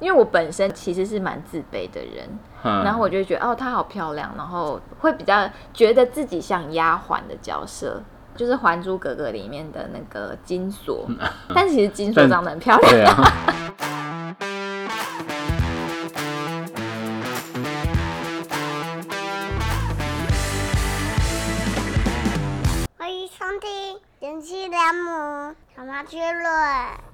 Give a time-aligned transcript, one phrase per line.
[0.00, 2.26] 因为我本身其实是蛮自卑的人，
[2.64, 8.02] 嗯然后我就觉得哦，她好漂亮，然后会比较觉得自己像丫鬟的角色。
[8.36, 11.04] 就是《还珠格格》里面的那个金锁，
[11.52, 13.14] 但其实金锁长得很漂亮。
[25.90, 26.44] 母小麻雀论》。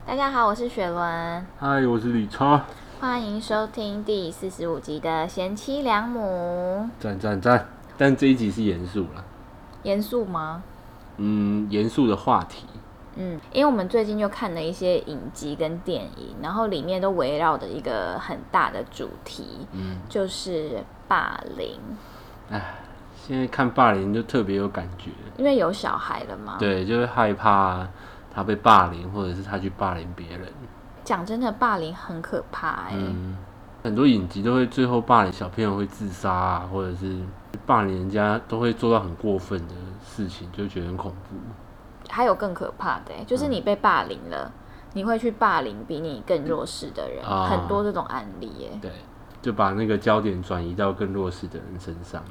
[0.07, 2.61] 大家好，我是雪伦，嗨，我是李超，
[3.01, 6.87] 欢迎收听第四十五集的《贤妻良母》。
[7.03, 7.67] 赞赞赞！
[7.97, 9.25] 但这一集是严肃了，
[9.85, 10.63] 严肃吗？
[11.17, 12.67] 嗯，严肃的话题，
[13.15, 21.81] 嗯，因为我们最近就看了一些影集跟电影，然后里面都围绕着一个很大的主题，嗯，就是霸凌。
[22.51, 22.75] 哎，
[23.27, 27.89] 现在看霸凌就特别有感觉，因为有小孩了嘛，对，就会害怕
[28.37, 30.47] 他被霸凌，或者是他去霸凌别人，
[31.03, 33.35] 讲真的，霸凌很可怕哎、嗯，
[33.83, 37.17] 很多影集都会最后霸凌小朋友会自杀啊，或者是
[37.65, 41.37] 霸凌人家都会做到很过分的事情，就觉得很恐怖。
[42.11, 44.53] 还有更可怕的、欸，就是你被霸凌了，
[44.93, 47.49] 你会去霸凌比你更弱势的人，啊。
[47.49, 48.93] 很多这种案例耶、对，
[49.41, 52.23] 就把那个焦点转移到更弱势的人身上。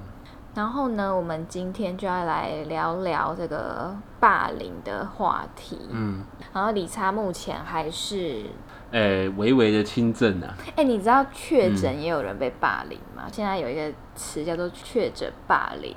[0.56, 5.78] 然后呢，我们今天就要来聊聊这个霸凌的话题。
[5.92, 8.46] 嗯，然后理查目前还是，
[8.92, 13.24] 诶、微微的轻症啊，哎、你知道确嗯诊也有人被霸凌吗？
[13.30, 15.94] 现在有一个词叫做确诊霸凌，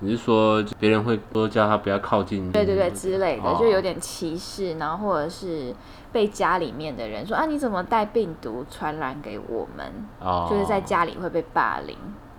[0.00, 2.50] 你是说别人会多叫他不要靠近？
[2.50, 5.72] 对对对之类的，哦就有点歧视，然后或者是
[6.10, 9.86] 被家里面的人说啊，你怎么带病毒传染给我们？
[10.20, 11.96] 哦，就是在家里会被霸凌。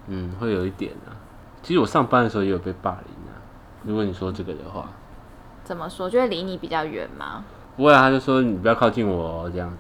[0.07, 1.15] 嗯，会有一点啊。
[1.61, 3.35] 其实我上班的时候也有被霸凌啊。
[3.83, 4.89] 如果你说这个的话，
[5.63, 6.09] 怎么说？
[6.09, 7.43] 就会离你比较远吗？
[7.77, 9.77] 不会啊，他就说你不要靠近我、哦、这样子。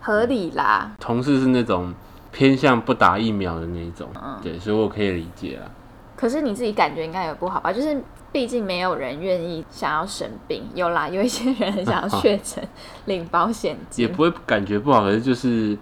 [0.00, 1.92] 合理啦，同事是那种
[2.32, 5.70] 偏向不打疫苗的那一种，嗯对，所以我可以理解啊。
[6.16, 7.72] 可是你自己感觉应该也不好吧？
[7.72, 8.02] 就是
[8.32, 12.66] 毕竟没有人愿意想要生病，有啦，有一些人很想要确诊
[13.04, 15.76] 领保险金，也不会感觉不好，可是就是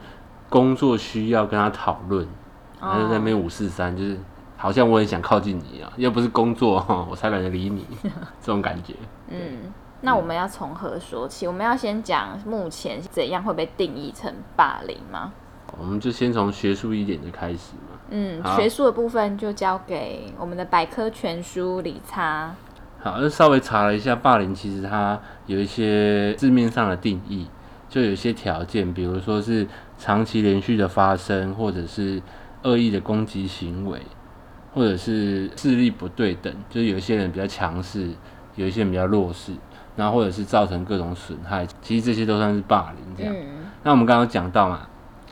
[0.49, 2.25] 工作需要跟他讨论，
[2.81, 4.19] 哦他就在那边五四三，就是
[4.66, 7.87] 好像我很想靠近你啊，又不是工作哈， 我才懒得理你，
[8.43, 8.94] 这种感觉。
[9.28, 11.47] 嗯，那我们要从何说起？
[11.47, 15.32] 我们要先讲目前怎样会被定义成霸凌吗？
[15.78, 17.97] 我们就先从学术一点的开始嘛。
[18.10, 22.53] 嗯，学术的部分就交给我们的百科全书理查。
[23.00, 25.16] 好，那稍微查了一下，霸凌其实它
[25.47, 27.47] 有一些字面上的定义，
[27.88, 29.65] 就有一些条件，比如说是
[29.97, 32.21] 长期连续的发生，或者是
[32.65, 34.03] 恶意的攻击行为，
[34.77, 38.11] 或者是势力不对等，就是有一些人比较强势，
[38.57, 39.53] 有一些人比较弱势，
[39.97, 43.35] 然后或者是造成各种损害，其实这些都算是霸凌这样。
[43.35, 44.81] 嗯，那我们刚刚讲到嘛，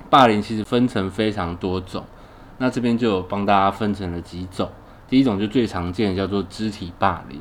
[0.08, 2.02] 霸凌其实分成非常多种，
[2.56, 4.70] 那这边就有帮大家分成了几种。
[5.06, 7.38] 第一种就最常见的叫做肢体霸凌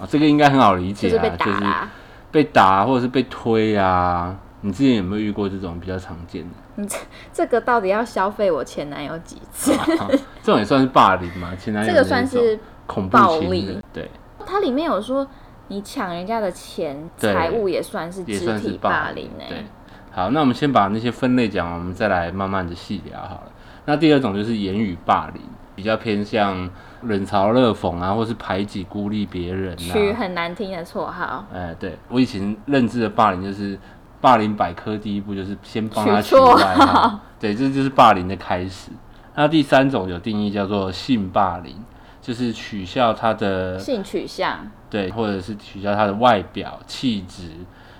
[0.00, 1.90] 啊，这个应该很好理解啊，就是被打啦。
[2.30, 4.38] 被打或者是被推啊。
[4.64, 6.48] 你之前有没有遇过这种比较常见的？
[6.82, 6.96] 你这
[7.34, 9.74] 这个到底要消费我前男友几次？
[9.74, 9.86] 啊
[10.42, 11.54] 这种也算是霸凌吗？
[11.54, 14.10] 前男友这个算是恐怖暴力人，对，
[14.46, 15.26] 它里面有说
[15.68, 19.46] 你抢人家的钱对财物也算是肢体霸凌凌。
[19.46, 19.64] 哎、对，
[20.10, 23.52] 好，那我们先把那些分类讲完，我们再来慢慢的细聊好了。
[23.84, 25.42] 那第二种就是言语霸凌，
[25.74, 26.70] 比较偏向
[27.02, 29.92] 冷嘲热讽啊，或是排挤孤立别人啊。
[29.92, 33.78] 取很难听的绰号，哎、对我以前认知的霸凌就是
[34.24, 38.90] 霸凌百科第一步就是先帮他取取绰外号， 对，这就是霸凌的开始。
[39.34, 41.76] 那第三种有定义叫做性霸凌，
[42.22, 47.50] 就是取笑他的性取向，对，或者是取消他的外表、气质，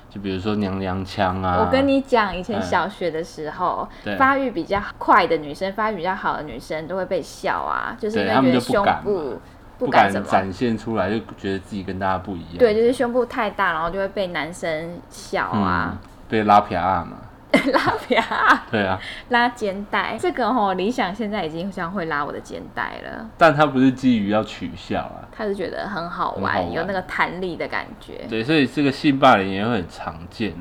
[0.09, 1.59] 就比如说娘娘腔啊。
[1.61, 9.41] 我跟你讲，以前哎小学的时候，对发育比较快的女生，发育比较好的女生都会被笑啊，就是他们为觉得胸就不敢部
[9.77, 10.25] 不敢。
[10.25, 12.59] 展现出来，就觉得自己跟大家不一样。
[12.59, 15.99] 对，就是胸部太大，然后就会被男生笑嗯，啊，
[16.29, 17.19] 被拉皮啊嘛。
[17.73, 18.99] 拉皮啊对啊，
[19.29, 20.19] 拉肩带。
[20.19, 23.31] 这个吼，理想现在已经像会拉我的肩带了。
[23.39, 25.23] 但他不是基于要取笑啊。
[25.31, 28.27] 他是觉得很好玩，好玩有那个弹力的感觉。
[28.29, 30.53] 对，所以这个性霸凌也会很常见，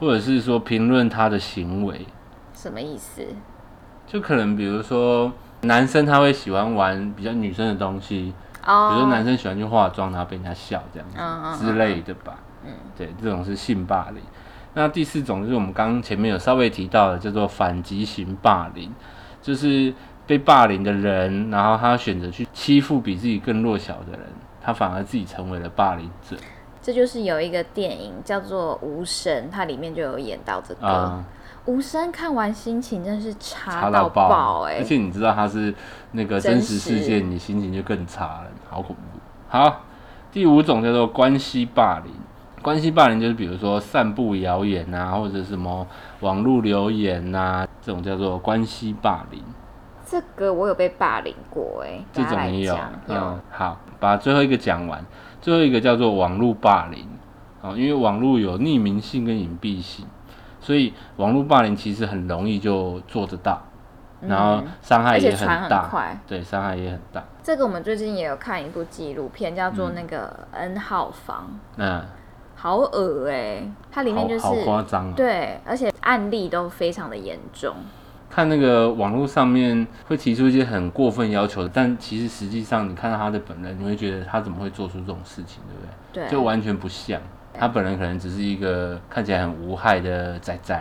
[0.00, 2.04] 或者是说评论他的行为，
[2.52, 3.24] 什么意思？
[4.04, 8.34] 就可能比如说男生他会喜欢玩比较女生的东西，
[8.66, 11.64] 哦比如说男生喜欢去化妆，然后被人家笑这样子。
[11.64, 12.34] 之类的吧。
[12.64, 14.20] 嗯，对，这种是性霸凌。
[14.74, 18.90] 那第四种就是我们刚刚前面有稍微提到的，叫做反击型霸凌，
[19.42, 19.92] 就是
[20.26, 24.20] 被霸凌的人，然后他选择去欺负比自己更弱小的人，
[24.62, 26.36] 他反而自己成为了霸凌者
[26.80, 30.86] 这就是有一个电影叫做《无声》，它里面就有演到这个。
[30.86, 31.24] 啊。
[31.64, 35.72] 无声看完心情真是差差到爆，爆哎、而且你知道他是
[36.10, 39.20] 那个真实事真件，你心情就更差了，好恐怖。
[39.48, 39.82] 好，
[40.32, 42.12] 第五种叫做关系霸凌。
[42.62, 45.86] 关系霸凌就是比如说散布谣言啊，或者什么
[46.20, 49.42] 网络留言啊、这种叫做关系霸凌。
[50.06, 55.04] 这个我有被霸凌过哎、这种也有，有嗯，好，把最后一个讲完。
[55.40, 57.04] 最后一个叫做网络霸凌，
[57.60, 60.06] 啊，因为网络有匿名性跟隐蔽性，
[60.60, 63.60] 所以网络霸凌其实很容易就做得到，
[64.20, 66.16] 然后伤害也很大，快。
[66.28, 67.24] 对，伤害也很大。
[67.42, 72.04] 这个我们最近也有看一部纪录片，叫嗯做那个 N 号房，那
[72.62, 73.60] 好恶哎、
[73.90, 75.14] 它里面就是好好夸张啊！
[75.16, 77.74] 对，而且案例都非常的严重。
[78.30, 85.82] 看那个网络上面会提出一些很过分要求，但其实实际上你看到他的本人，你会觉得他怎么会做出这种事情，对不
[86.12, 86.22] 对？
[86.22, 87.20] 对，就完全不像。
[87.52, 90.80] 他本人可能只是一个看起来很无害的仔仔，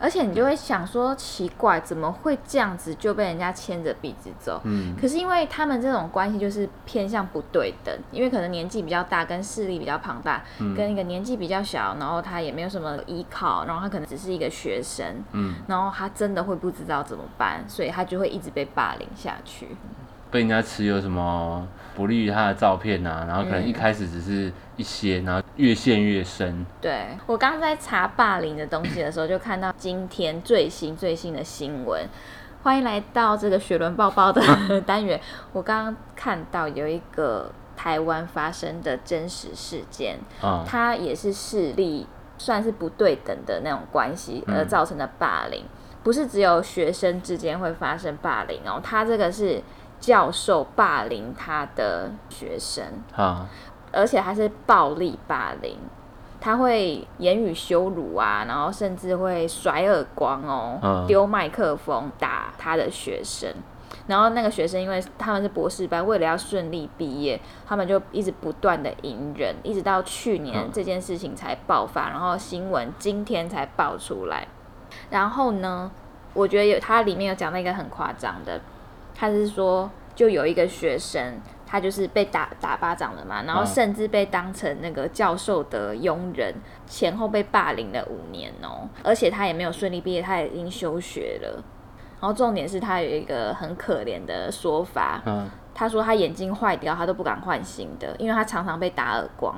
[0.00, 4.60] 而且你就会想说，奇怪，怎么会这样子就被人家牵着鼻子走？
[4.64, 19.68] 嗯，可是因为他们这种关系就是偏向不对等，因为可能年纪比较大，跟势力比较庞大，嗯跟一个年纪比较小，然后他也没有什么依靠，然后他可能只是一个学生，嗯，然后他真的会不知道怎么办，所以他就会一直被霸凌下去。
[20.30, 21.66] 被人家持有什么
[21.96, 26.64] 不利于他的照片啊，然后可能一开始只是一些，然后越陷越深。
[26.80, 32.06] 对我刚刚在查霸凌的东西的时候，就看到今天最新最新的新闻。
[32.62, 34.40] 欢迎来到这个雪伦抱抱的
[34.82, 35.20] 单元。
[35.52, 42.06] 我刚刚看到有一个台湾发生的真实事件，啊、它也是势力
[42.36, 45.64] 算是不对等的那种关系而造成的霸凌，
[46.02, 49.62] 不是只有学生之间会发生霸凌哦，他这个是
[50.00, 52.84] 教授霸凌他的学生。
[53.14, 53.48] 啊，
[53.98, 55.76] 而且还是暴力霸凌，
[56.40, 63.52] 他会言语羞辱啊，然后甚至会甩耳光哦嗯，丢、麦克风打他的学生。
[64.06, 74.46] 然后那个学生，因为他们是博士班，为了要顺利毕业，他们就一直不断的隐忍，一直到去年嗯这件事情才爆发，然后新闻今天才爆出来。
[75.10, 75.90] 然后呢，
[76.32, 78.60] 我觉得有他里面有讲到一个很夸张的，
[79.14, 86.54] 他是说就有一个学生，他就是被打打巴掌了嘛，然后嗯甚至被当成那个教授的佣人，
[86.86, 91.62] 前后被霸凌了五年哦，而且他也没有顺利毕业，他已经休学了。
[92.20, 99.54] 然后重点是他有一个很可怜的说法，嗯，他说他眼睛坏掉，他都不敢换新的，因为他常常被打耳光，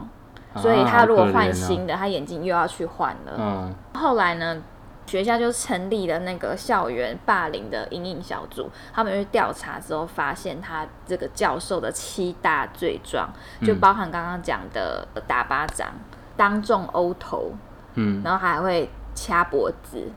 [0.53, 3.33] 啊所以他如果换新的，他眼睛又要去换了。
[3.39, 3.75] 嗯。
[3.95, 4.63] 后来呢，
[5.11, 13.29] 学校就成立了那个校园霸凌的阴影小组，他们去调查之后发现，他这个教授的七大罪状，
[13.61, 15.89] 就包含刚刚讲的打巴掌、
[16.37, 17.51] 当众殴头，
[17.95, 20.13] 嗯，然后还会掐脖子，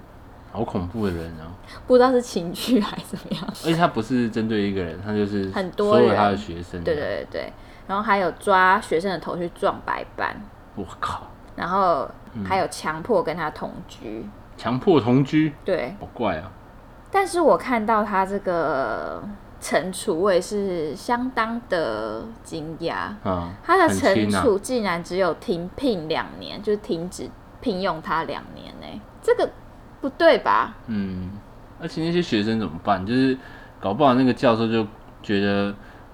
[0.52, 1.50] 好恐怖的人啊！
[1.88, 3.44] 不知道是情绪还是怎么样。
[3.48, 6.84] 而且他不是针对一个人，他就是很多所有他的学生。
[6.84, 7.54] 对对，对对，
[7.88, 10.40] 然后还有抓学生的头去撞白板，
[10.76, 11.24] 我靠，
[11.56, 12.08] 然后
[12.46, 14.30] 还有强迫跟他同居。
[14.58, 16.52] 强迫同居，对，好怪啊！
[17.12, 19.22] 但是我看到他这个
[19.62, 22.94] 惩处，我也是相当的惊讶。
[23.24, 27.30] 啊，他的惩处竟然只有停聘两年，就是停止
[27.62, 29.50] 聘用他两年呢、这个
[30.02, 30.76] 不对吧？
[30.88, 31.32] 嗯，
[31.80, 33.06] 而且那些学生怎么办？
[33.06, 33.38] 就是
[33.80, 34.86] 搞不好那个教授就
[35.22, 35.74] 觉得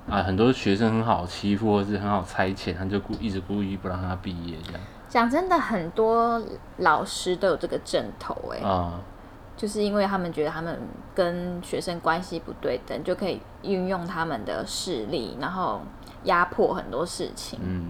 [0.09, 6.41] 啊，很多学生很好欺负，或是很好差遣，他就故一直故意不让他毕业这样讲真的，很多
[6.77, 9.01] 老师都有这个阵头哎、啊。
[9.57, 10.79] 就是因为他们觉得他们
[11.13, 15.81] 跟学生关系不对等，就可以运用他们的势力，然后
[16.23, 17.59] 压迫很多事情。
[17.61, 17.87] 嗯，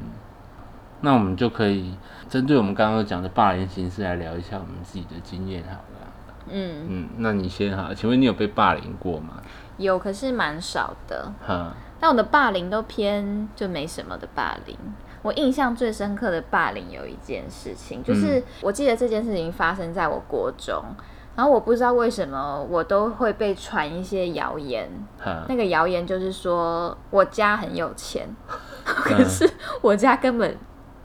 [1.01, 1.95] 那我们就可以
[2.27, 6.07] 针对我们刚刚讲的霸凌形式来聊一下我们自己的经验好了。
[6.47, 9.35] 嗯，嗯，那你先好，请问你有被霸凌过吗？
[9.77, 11.31] 有，可是蛮少的。
[11.45, 14.75] 哈，但我的霸凌都偏就没什么的霸凌。
[15.21, 20.83] 我印象最深刻的霸凌有一件事情，就是我记得这件事情发生在我国中，
[21.35, 24.89] 然后我不知道为什么我都会被传一些谣言，
[25.47, 28.27] 那个谣言就是说我家很有钱，
[28.83, 29.49] 可是
[29.81, 30.57] 我家根本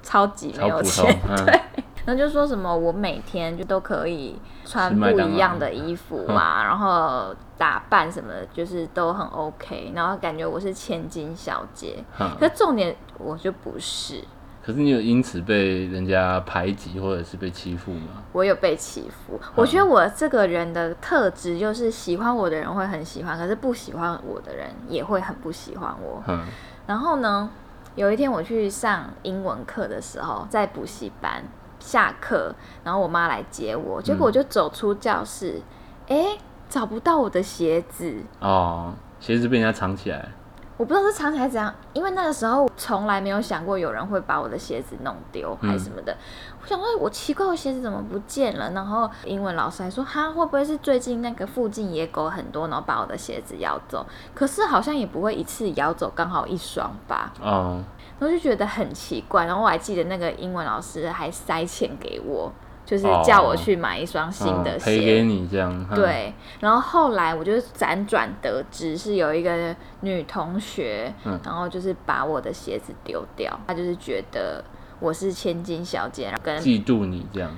[0.03, 1.61] 超级没有钱对。
[2.07, 12.03] 然后就说什么我每天就都可以穿不一样的衣服啊， 然后打扮什么的，就是都很 OK，然后感觉我是千金小姐。
[12.39, 14.23] 可是重点我就不是，
[14.65, 18.23] 可是你有因此被人家排挤或者是被欺负吗？
[18.33, 19.39] 我有被欺负。
[19.55, 26.23] 我觉得我这个人的特质就是喜欢我的人会很喜欢，可是不喜欢我的人也会很不喜欢我。
[26.29, 26.45] 嗯
[26.87, 27.49] 然后呢，
[27.95, 31.43] 有一天我去上英文课的时候，在补习班，
[31.85, 35.61] 下课，然后我妈来接我，结果我就走出教室，
[36.09, 36.39] 哎、
[36.69, 40.31] 找不到我的鞋子，哦，鞋子被人家藏起来，
[40.79, 46.17] 我不知道是藏起来怎样，因为那个时候从来没有想过有人会把我的鞋子弄丢还是什么的。
[46.61, 48.71] 我想说，我奇怪，我鞋子怎么不见了？
[48.71, 54.05] 然后英文老师还说，哈，会不会是最近那个附近野狗很多，然后把我的鞋子咬走？
[54.35, 57.33] 可是好像也不会一次咬走刚好一双吧。
[57.41, 57.85] 哦，
[58.19, 62.53] 然后就觉得很奇怪，然后我还记得那个英文老师还塞钱给我，
[62.87, 64.85] 就是哦叫我去买一双新的嗯鞋。
[64.85, 74.63] 赔给你这样，嗯，对，然后后来我就辗转得知是有一个女同学，嗯然后就是把我的鞋子丢掉，她就是觉得
[75.01, 77.51] 我是千金小姐，然后跟嫉妒你这样，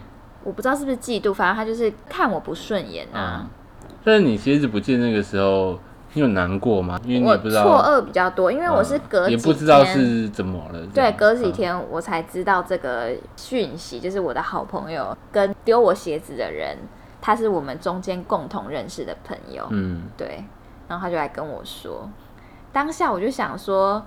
[0.43, 3.43] 我不知道是不是嫉妒，反正她就是看我不顺眼啊。
[3.43, 3.51] 嗯。
[4.03, 5.79] 但是你鞋子不见那个时候，
[6.17, 6.99] 你有难过吗？
[7.05, 11.45] 因为你不知道，错愕比较多，因为我是嗯隔几天、也不知道是怎么了，对，隔几。
[11.49, 16.77] 嗯天我才知道这个讯息，就是我的好朋友跟丢我鞋子的人，
[17.21, 19.67] 他是我们中间共同认识的朋友。
[19.71, 20.45] 嗯，对，
[20.89, 22.09] 然后他就来跟我说，
[22.73, 24.05] 当下我就想说，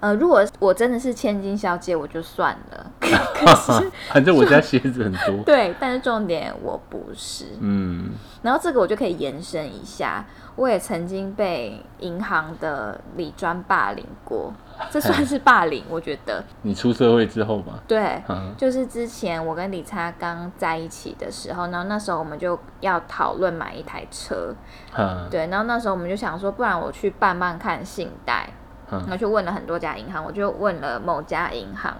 [0.00, 2.86] 呃，如果我真的是千金小姐，我就算了。
[3.00, 5.42] 可是， 反正我家鞋子很多。
[5.46, 7.46] 对，但是重点我不是。
[7.60, 8.10] 嗯，
[8.42, 10.24] 然后这个我就可以延伸一下，
[10.56, 14.52] 我也曾经被银行的理专霸凌过，
[14.90, 16.44] 这算是霸凌，我觉得。
[16.62, 24.54] 你出社会之后吗，对，嗯就是之前我跟李差刚在一起的时候，然后那时候我们就要讨论买一台车，
[24.96, 28.50] 嗯对，然后那时候我们就想说，不然我去办办看信贷，
[28.90, 31.94] 然后嗯就问了很多家银行，我就问了某家银行，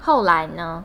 [0.00, 0.82] 后来呢，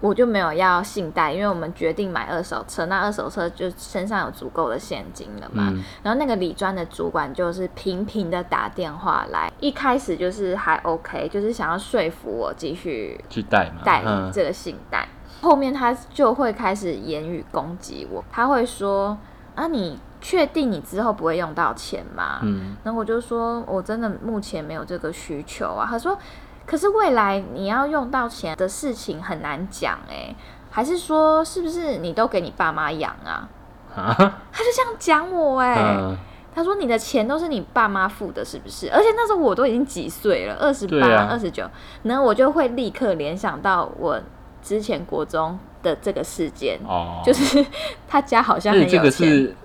[0.00, 5.68] 我就没有要信贷，因为我们决定买二手车，那二手车就身上有足够的现金了嘛。
[5.70, 15.08] 嗯然后那个理专的主管就是频频的打电话来，一开始就是还 OK，就是想要说服我继续去贷嘛，贷嗯这个信贷。
[15.42, 19.16] 后面他就会开始言语攻击我，他会说
[19.54, 26.18] ：“啊，你确定你之后不会用到钱吗？”嗯然后我就说：“我真的目前没有这个需求啊。”他说
[26.66, 30.34] ：“可是未来你要用到钱的事情很难讲哎、
[30.70, 33.48] 还是说是不是你都给你爸妈养啊？”
[33.96, 34.14] 啊，
[34.52, 36.14] 他就这样讲我哎、嗯，
[36.54, 38.90] 他说你的钱都是你爸妈付的，是不是？
[38.90, 41.66] 而且那时候我都已经几岁了，二十八、二十九，
[42.02, 44.20] 然后我就会立刻联想到我
[44.62, 47.64] 之前国中的这个事件，哦，就是
[48.06, 49.02] 他家好像很有钱。
[49.02, 49.56] 个是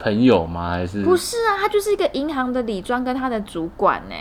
[0.00, 0.70] 朋友吗？
[0.70, 4.14] 还是不是啊，他就是一个银行的理专跟他的主管呢、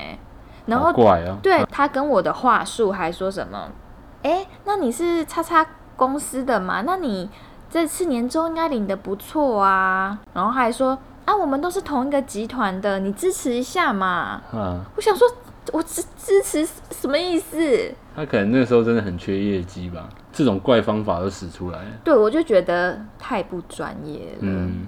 [0.65, 3.71] 然后怪啊，对他跟我的话术还说什么？
[4.21, 6.81] 哎、那你是叉叉公司的嘛？
[6.81, 7.29] 那你
[7.69, 10.19] 这次年终应该领的不错啊。
[10.33, 14.41] 然后还说啊，我们都是同一个集团的，你支持一下嘛。
[14.53, 15.25] 嗯，我想说，
[15.71, 17.93] 我支支持什么意思？
[18.15, 24.39] 他可能那时候真的很缺业绩吧，这种怪方法都使出来，对我就觉得太不专业了。
[24.41, 24.87] 嗯，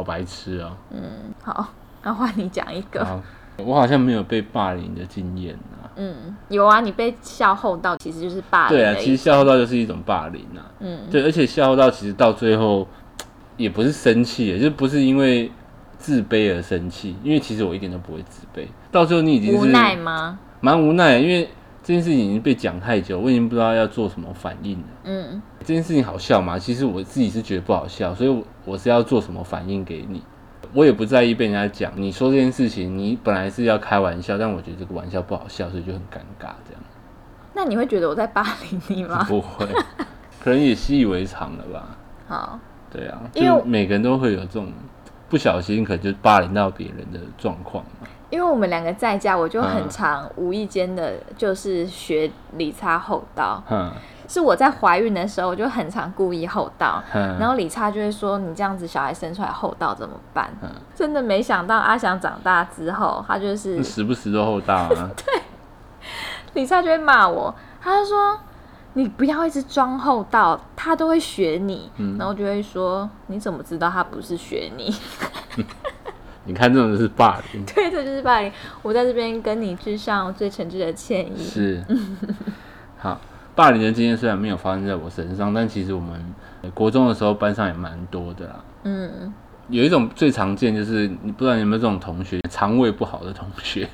[0.00, 0.72] 好白痴哦。
[1.42, 1.68] 好，
[2.02, 3.04] 那换你讲一个。
[3.04, 3.22] 好，
[3.58, 5.92] 我好像没有被霸凌的经验啊。
[5.96, 10.64] 嗯，有啊，你被笑后到其实就是霸凌对啊，其实笑后到就是一种霸凌啊。
[10.78, 12.88] 嗯，对，而且笑后到其实到最后
[13.58, 15.52] 也不是生气，就不是因为
[15.98, 18.66] 自卑而生气，因为其实我一点都不会自卑。
[18.90, 20.38] 到最后你已经无是奈吗？
[20.62, 21.46] 蛮无奈，因为
[21.82, 24.84] 这件事情已经被讲太久，我已经不知道要做什么反应了。
[25.04, 26.58] 嗯，这件事情好笑吗？
[26.58, 30.22] 其实我自己是觉得不好笑，所以我我是要做什么反应给你。
[30.72, 36.82] 我也不在意被人家讲，你说这件事情，你本来是要开玩笑，但我觉得这个玩笑不好笑，所以就很尴尬，这样
[37.52, 39.24] 那你会觉得我在霸凌你吗？
[39.28, 39.66] 不会，
[40.38, 41.96] 可能也习以为常了吧？
[42.28, 42.58] 好，
[42.88, 44.72] 对啊，因为就每个人都会有这种
[45.28, 48.06] 不小心可能就霸凌到别人的状况嘛。
[48.30, 53.62] 因为我们两个在家，我就很嗯常无意间的，就是学理查后道。
[53.70, 53.90] 嗯
[54.28, 65.10] 是我在怀孕的时候，我就很常故意后道，嗯，然后理查就会说：“你这样子小孩生出来后道怎么办？”嗯真的没想到阿翔长大之后，他就是时不时都后道啊。
[65.16, 65.42] 对
[66.52, 68.38] 理查就会骂我，他就说
[68.94, 71.90] ：“你不要一直装厚道，他都会学你。
[71.96, 74.94] 嗯然后就会说：“你怎么知道他不是学你？”
[76.44, 78.50] 你看这种就是霸凌， 对，这就是霸凌。
[78.82, 81.42] 我在这边跟你致上最诚挚的歉意。
[81.42, 81.84] 是。
[82.98, 83.20] 好，
[83.54, 88.56] 霸凌的经验虽然没有发生在我身上，但其实我们呃国中的时候班上也蛮多的啦。
[88.84, 89.32] 嗯，
[89.68, 93.88] 有一种最常见就是，你不知道你有没有这种同学，肠胃不好的同学，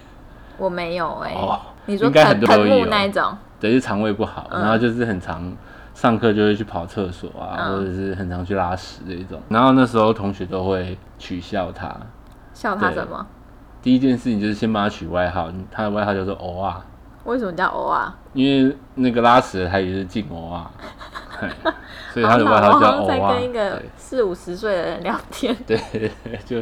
[0.59, 5.57] 我没有哎、哦你说应该很多都有那一种，对，是肠胃不好，嗯然后就是很常
[5.95, 9.41] 上课就会去跑厕所啊，嗯或者是很常去拉屎这一种。
[9.49, 11.97] 然后那时候同学都会取笑他，
[12.57, 13.27] 笑他什么？
[13.83, 16.83] 第一件事情就是先帮他取外号，他的外号叫做“欧啊
[17.25, 20.71] 为什么叫偶啊？”，因为那个拉屎的台语是进欧啊，
[22.15, 23.35] 所以他的外号叫欧啊。
[23.35, 25.55] 跟一个四五十岁的人聊天。
[25.67, 25.79] 对
[26.47, 26.57] 就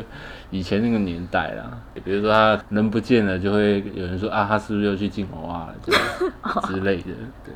[0.50, 1.70] 以前那个年代啦。
[2.02, 5.92] 比如说他人不见了，就会有人说啊，他是不是又去进欧啊了，就
[6.66, 7.12] 之类的。
[7.44, 7.54] 对，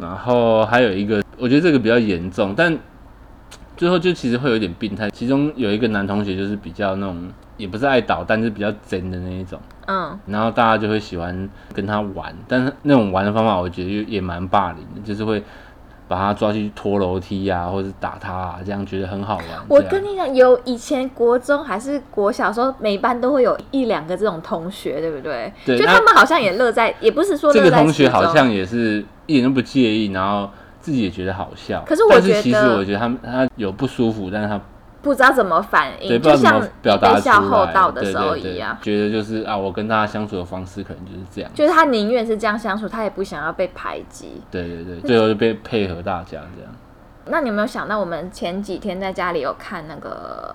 [0.00, 2.76] 然后还有一个，我觉得这个比较严重，但
[3.78, 5.08] 最后就其实会有点病态。
[5.10, 9.58] 其中有一个男同学就是比较那种，也不是爱捣但，是比较真的那一种。
[9.86, 15.42] 嗯，然后大家就会喜欢跟他玩，但是那种玩的方法，我觉得也也蛮霸凌的，就是会
[16.08, 19.46] 把他抓去拖楼梯啊，或者是打他啊，这样觉得很好玩。
[19.68, 25.52] 我跟你讲，有以前国中还是国小时候，每班都会有一两个这种同学，对不对？
[25.64, 31.82] 就对就他们好像也乐在，也不是说这个同学好像也是一点都不介意，然后自己也觉得好笑。
[31.86, 34.60] 可是我觉得是其实我觉得他他有不舒服，但是他
[35.00, 38.76] 不知道怎么反对应，就像不知道怎么表达笑后来到的时候一样。
[38.82, 41.50] 觉得就是啊，我跟大家相处的方式可能就是这样。
[41.54, 44.42] 就是他宁愿是这样相处，他也不想要被排挤。
[44.50, 46.72] 对对对，最后就被配合大家这样。
[47.26, 50.54] 那你有没有想到，我们前几天在家里有看那个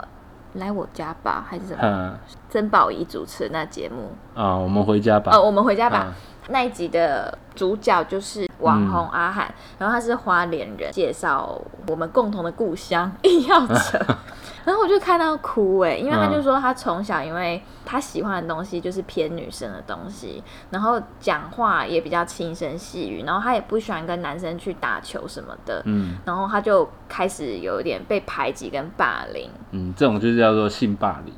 [0.60, 1.80] 《来我家吧》还是什么？
[1.84, 2.18] 嗯
[2.50, 4.12] 曾宝仪主持那节目？
[4.36, 5.32] 啊，我们回家吧。
[5.32, 6.08] 呃，我们回家吧。
[6.08, 6.13] 嗯
[6.50, 13.97] 那一集的主角就是网红阿汉，然后他是花莲人，介绍我们共同的故乡硬要扯，
[14.65, 26.17] 然后我就看到哭哎，因为他就说他从小因为他喜欢的东西就是偏女生的东西，然后讲话也比较轻声细语，然后他也不喜欢跟男生去打球什么的，嗯。
[26.25, 31.33] 然后他就开始有一点被排挤跟霸凌，嗯，这种就是叫做性霸凌，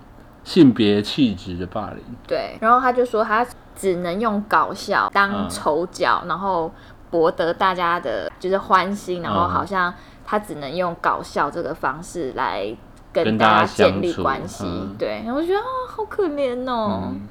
[0.45, 1.99] 性别气质的霸凌。
[2.25, 6.71] 对，然后他就说他只能用搞笑当嗯丑角，然后
[7.11, 12.73] 博得大家的就是欢心，然后嗯好像他只能用搞笑这个方式来
[13.11, 14.63] 跟跟大家建立关系。
[14.65, 17.09] 嗯对，我觉得啊，好可怜哦。
[17.11, 17.21] 嗯，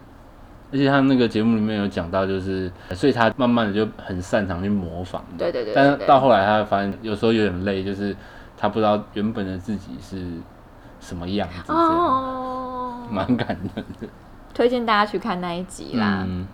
[0.72, 5.24] 而且他那个节目里面有讲到，就是所以他慢慢的就很擅长去模仿。
[5.38, 8.14] 对对对但到后来，他会发现有时候有点累，就是
[8.56, 10.18] 他不知道原本的自己是
[11.00, 14.08] 什么样子，哦，蛮感人的。
[14.52, 16.24] 推荐大家去看那一集啦。
[16.28, 16.46] 嗯，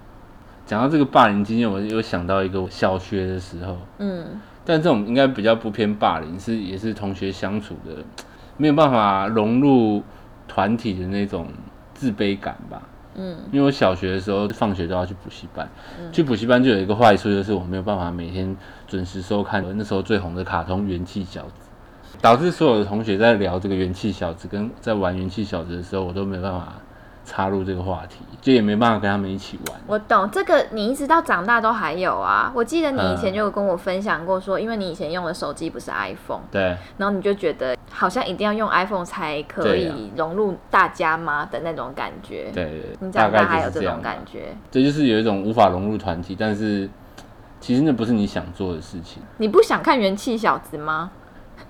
[0.65, 4.41] 讲到这个霸凌经验，我又想到一个我小学的时候，嗯。
[4.65, 7.97] 但这种应该比较不偏霸凌，是也是同学相处的，
[8.57, 10.03] 没有办法融入
[10.47, 11.49] 团体的那种
[11.95, 12.83] 自卑感吧。
[13.15, 13.37] 嗯。
[13.51, 15.69] 因为我小学的时候放学都要去补习班，
[16.13, 21.51] 去补习班就有一个坏处，就是我没有办法每天准时收看那时候最红的卡通《元气小子》，
[22.21, 26.75] 导致所有的同学在聊这个元气小子跟在玩元气小子的时候，我都没办法
[27.25, 29.81] 插入这个话题，就也没办法跟他们一起玩。
[29.87, 32.53] 我懂这个，你一直到长大都还有啊。
[32.55, 42.51] 我记得你以嗯前就有跟我分享过说，因为你以前用的手机不是 iPhone，对，然后你就觉得好像一定要用 iPhone 才可以融入大家吗的那种感觉。
[42.53, 44.19] 对对，你大概长大还有这种感。
[44.27, 44.55] 觉？
[44.71, 46.87] 这就是有一种无法融入团体，但是
[47.61, 51.11] 其实那不是你想做的事情，你不想看元气小子吗？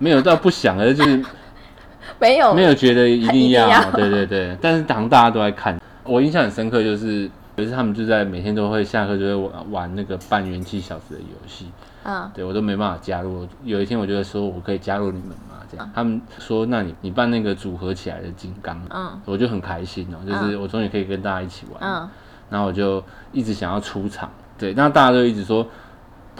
[0.01, 1.23] 没有到不想，而就是
[2.19, 3.91] 没有，没有觉得一定要， 一定要。
[3.95, 4.57] 对对对。
[4.59, 11.67] 但是好像大家都在看，我印象很深刻，就是有一次他们就在每天都会下课就会玩玩那个扮元气小子的游戏，
[12.03, 12.29] 嗯。
[12.33, 13.47] 对我都没办法加入。
[13.63, 15.61] 有一天我就会说，我可以加入你们吗？
[15.71, 19.11] 这样，他们说，那你你扮那个组合起来的金刚，嗯。
[19.25, 21.79] 我就很开心哦、就是我终于可以跟大家一起玩。
[21.81, 22.09] 嗯，
[22.49, 25.65] 然后我就一直想要出场，对，那大家都一直说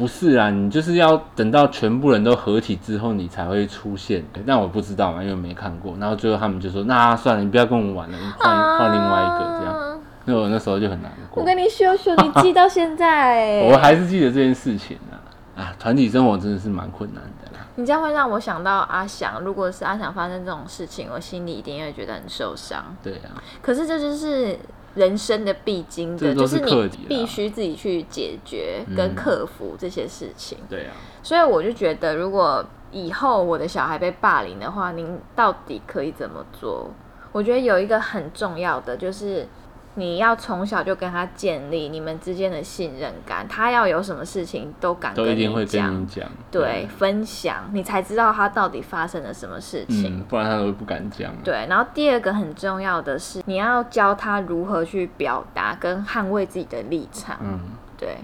[0.01, 4.25] 不是啊，你就是要等到全部人都合体之后，你才会出现。
[4.47, 5.95] 但我不知道嘛，因为没看过。
[5.99, 9.75] 然后最后他们就说，那算了，你不要跟我们玩了，你换换另外一个这样。
[9.75, 9.87] 啊
[10.25, 15.21] 那我那时候就很难过我，跟你秀秀，你记到现在， 我还是记得这件事情啊。
[15.55, 17.65] 啊，团体生活真的是蛮困难的啦。
[17.75, 19.39] 你这样会让我想到阿翔。
[19.41, 22.95] 如果是阿翔发生这种事情，我心里一定会觉得很受伤。
[23.03, 24.57] 对啊，可是这就是
[24.95, 30.58] 人生的必经的，就是是你必须自己去解决跟嗯克服这些事情。
[30.69, 36.89] 对啊，所以我就觉得，如果以后我的小孩被霸凌的话，您到底可以怎么做？
[37.32, 39.47] 我觉得有一个很重要的就是。
[39.95, 46.30] 你要从小就跟他建立你们之间的信任感，他要有什么事情都敢跟都一定会跟你，讲。
[46.49, 50.19] 对，分享，你才知道他到底发生了什么事情。
[50.19, 51.34] 嗯，不然他都不敢讲。
[51.43, 57.38] 对，然后第二个很重要的是，你要教他如何去表达跟捍卫自己的立场。
[57.41, 57.60] 嗯，
[57.97, 58.17] 对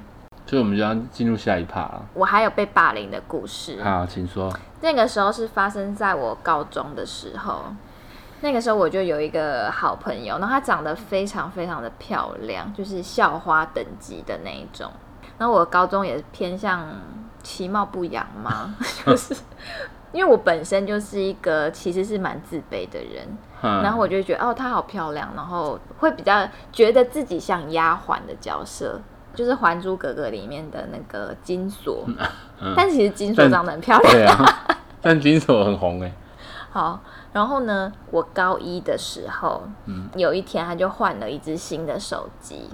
[0.45, 2.05] 所以我们就要进入下一趴了。
[2.13, 4.49] 我还有被霸凌的故事，好，请说。
[4.79, 7.65] 那个时候是发生在我高中的时候。
[8.41, 14.91] 那个时候我就有一个好朋友，然后她长得非常非常的漂亮，就是校花等级的那一种。
[15.37, 16.87] 然后我高中也偏向
[17.43, 19.35] 其貌不扬嘛， 就是
[20.11, 23.27] 因为我本身就是一个其实是蛮自卑的人，
[23.61, 28.99] 嗯然后我就觉得哦她好漂亮，然后会比较觉得自己像丫鬟的角色，
[29.35, 32.03] 就是《还珠格格》里面的那个金锁，
[32.59, 32.73] 嗯。
[32.75, 34.13] 但其实金锁长得很漂亮。
[34.13, 34.63] 对啊，
[35.01, 36.11] 但金锁很红哎、
[36.71, 36.99] 好，
[37.33, 40.09] 然后呢，我高一的时候，嗯。
[40.15, 42.69] 有一天他就换了一只新的手机，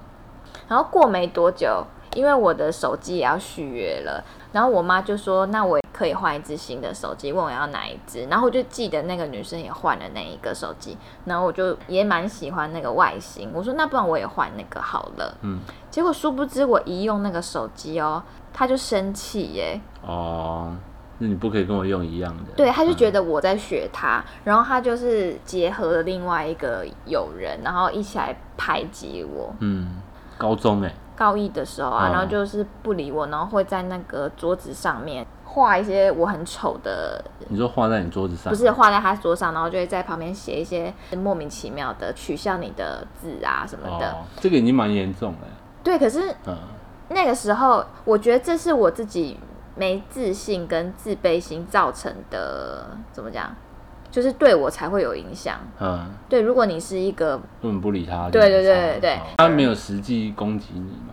[0.68, 1.86] 然后过没多久，
[2.16, 20.93] 因为我的手机也要续约了，然后我妈就说，那我也可以换一只新的手机，问我要哪一只，然后我就记得那个女生也换了那一个手机，然后我就也蛮喜欢那个外形，我说那不然我也换那个好了，嗯，结果殊不知我一用那个手机哦，他就生气耶，哦，那
[21.28, 22.44] 你不可以跟我用一样的。
[22.56, 29.54] 对，他就觉得我在学他，然后他就是结合了另外一个友人，然后一起来排挤我。
[29.60, 30.02] 嗯，
[30.38, 44.16] 高中哎、高一的时候啊，然后就是不理我，然后会在那个桌子上面画一些我很丑的，你说画在你桌子上，不是画在他桌上，然后就会在旁边写一些莫名其妙的取笑你的字啊什么的。
[44.40, 45.48] 这个已经蛮严重了、
[45.84, 46.58] 对，可是嗯，
[47.10, 49.40] 那个时候，我觉得这是我自己
[49.76, 53.56] 没自信跟自卑心造成的，怎么讲？
[54.12, 55.58] 就是对我才会有影响。
[55.80, 58.30] 嗯，对，如果你是一个，根本不理他。
[58.30, 61.13] 对对对对他没有实际攻击你嘛，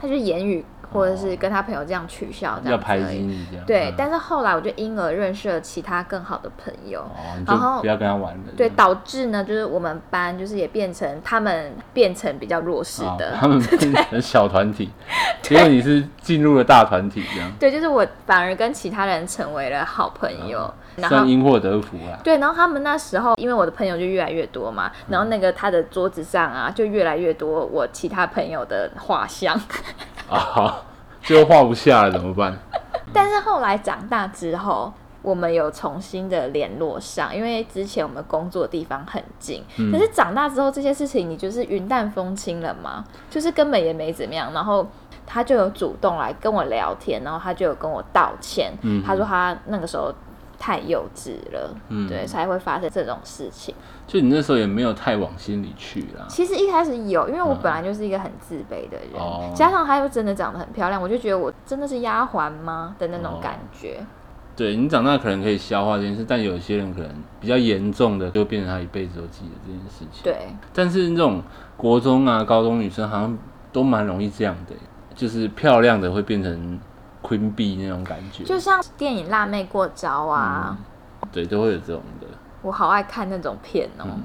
[0.00, 3.18] 他就言语或者是跟他朋友这样取笑这要排样子而已。
[3.18, 3.64] 挤你这样。
[3.64, 3.94] 对，嗯。
[3.96, 8.40] 但是后来我就因而认识了其他更好的朋友，哦，然后不要跟他玩了。
[8.56, 14.90] 对，导致呢，就是我们班就是也变成他们变成比较弱势哦的，他们 变成小团体，
[15.42, 22.18] 结果你是进入了大团体这样，对，就是我反而跟其他人成为了好朋友，算因祸得福啊。
[22.24, 29.54] 对，然后他们那时候因为我的朋友就越来越多嘛，嗯然后那个他的桌子上啊就越来越多我其他朋友的画像，
[30.28, 30.82] 啊，
[31.22, 32.56] 最后画不下了怎么办？
[33.12, 34.92] 但是后来长大之后。
[35.22, 44.50] 我们有重新的联络上，因为之前我们工作的地方很近，嗯可是长大之后这些事情你就是云淡风轻了嘛，就是根本也没怎么样。
[44.54, 44.88] 然后
[45.26, 50.10] 他就有主动来跟我聊天，然后他就有跟我道歉，嗯他说他那个时候
[50.60, 53.74] 太幼稚了，嗯对，才会发生这种事情。
[54.06, 56.26] 就你那时候也没有太往心里去啦。
[56.28, 64.00] 其实一开始有，因为我本来就是一个很自卑的人，哦加上她又真的长得很漂亮，我就觉得我真的是丫鬟吗的那种感觉。
[64.54, 70.22] 对你长大可能可以消化这件事，但有些人可能比较严重的，就变成他一辈子都记得这件事情。
[70.22, 71.42] 对，但是那种
[71.78, 73.38] 国中啊、高中女生好像
[73.72, 74.74] 都蛮容易这样的，
[75.14, 76.78] 就是漂亮的会变成
[77.22, 80.76] Queen Bee 那种感觉，就像电影《辣妹过招》啊，
[81.32, 82.26] 对，都会有这种的。
[82.62, 84.22] 我好爱看那种片哦、嗯。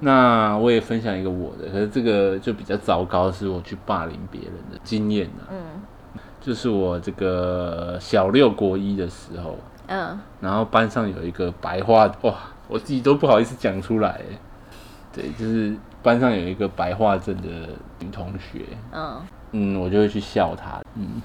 [0.00, 5.50] 那我也分享一个我的，可是这个就比较糟糕，是我去霸凌别人的经验啊。
[5.50, 5.58] 嗯。
[6.40, 9.56] 就是我这个小六国一的时候，
[9.88, 12.34] 嗯，然后班上有一个白话，哇，
[12.68, 14.20] 我自己都不好意思讲出来。
[15.12, 17.48] 对，就是班上有一个白化症的
[17.98, 21.20] 女同学，嗯，嗯，我就会去笑她，嗯，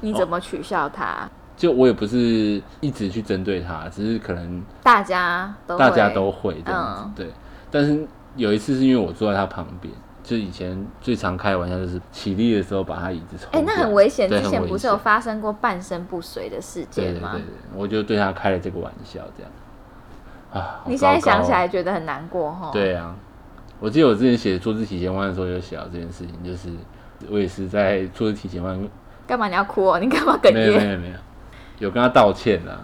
[0.00, 1.28] 你怎么取笑他？
[1.56, 7.30] 就我也不是一直去针对他，只是可能大家都大家都会这样子，嗯对。
[7.70, 8.06] 但是
[8.36, 14.28] 有一次是因为我坐在他旁边，就以前最常开的玩笑就是起立的时候把他椅子抽哎、掉，那很危险。
[14.28, 17.30] 之前不是有发生过半身不遂的事件吗？
[17.32, 19.50] 对对对对，我就对他开了这个玩笑，这样
[20.52, 20.82] 啊。
[20.86, 23.16] 你现在想起来觉得很难过哈？，对啊，
[23.80, 26.68] 我记得我之前写坐姿体前弯的时候有写到这件事情，就是
[27.30, 28.88] 我也是在坐姿体前弯，没
[29.26, 29.98] 干嘛你要哭哦？
[29.98, 30.92] 你干嘛哽有没咽？
[30.92, 31.14] 有没有，
[31.78, 32.80] 有跟他道歉啦，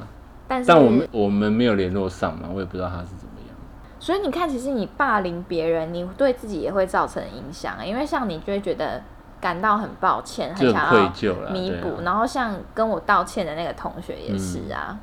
[0.49, 3.57] 但是，但我们我们没有联络上嘛，我也不知道他是怎么样。
[3.99, 9.01] 所以你看，其实你霸凌别人，你对自己也会造成影响，因为像你就会觉得
[9.41, 11.89] 感到很抱歉，就很想要愧疚啦弥补。
[11.91, 14.99] 啊然后像跟我道歉的那个同学也是啊，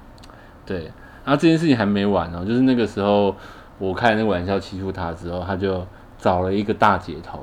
[0.65, 0.91] 对，
[1.23, 3.33] 然后这件事情还没完哦，就是那个时候
[3.77, 5.85] 我开那个玩笑欺负他之后，他就
[6.17, 7.41] 找了一个大姐头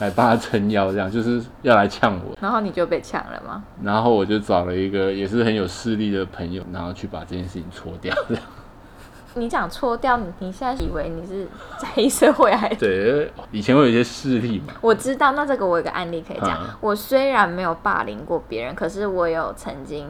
[0.00, 2.36] 来帮他撑腰，这样 就是要来呛我。
[2.40, 3.62] 然后你就被呛了吗？
[3.82, 8.14] 然后我就找了一个也是很有势力的朋友，然后去把这件事情搓掉。
[8.28, 8.42] 这样
[9.34, 11.46] 你讲搓掉，你你现在以为你是
[11.78, 12.76] 在黑社会还是？
[12.76, 16.58] 对，以前会有一些势力嘛，我知道，那这个我有个案例可以讲。
[16.64, 20.08] 嗯我虽然没有霸凌过别人，可是我有曾经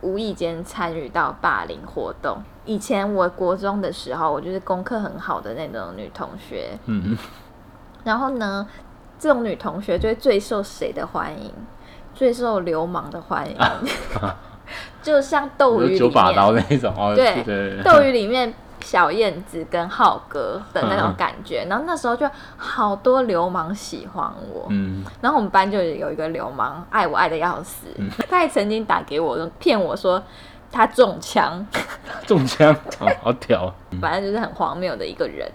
[0.00, 2.38] 无意间参与到霸凌活动。
[2.64, 7.16] 以前我国中的时候，我就是功课很好的那种女同学，嗯，
[8.02, 8.66] 然后呢，
[9.18, 11.52] 这种女同学就会最受谁的欢迎？
[12.14, 13.56] 最受流氓的欢迎，
[15.02, 21.66] 就像斗鱼九把刀，那一种哦，对对，斗鱼里面小燕子跟浩哥的那种嗯感觉。
[21.68, 27.88] 然后那时候就好多流氓喜欢我，嗯，然后我们班就有一个流氓，爱我爱的要死，
[28.30, 30.22] 他还曾经打给我骗我说
[30.70, 31.66] 他中枪，
[32.28, 35.50] 中枪，哦，好屌，反正就是很荒谬的一个人。